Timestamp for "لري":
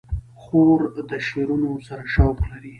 2.51-2.69